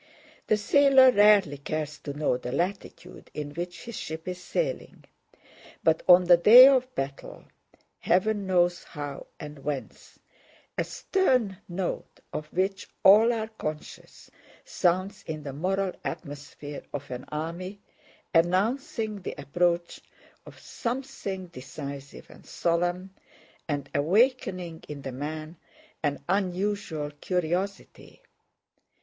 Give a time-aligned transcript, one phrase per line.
[0.47, 5.03] The sailor rarely cares to know the latitude in which his ship is sailing,
[5.83, 13.31] but on the day of battle—heaven knows how and whence—a stern note of which all
[13.31, 14.31] are conscious
[14.65, 17.79] sounds in the moral atmosphere of an army,
[18.33, 19.99] announcing the approach
[20.47, 23.13] of something decisive and solemn,
[23.67, 25.57] and awakening in the men
[26.01, 28.23] an unusual curiosity.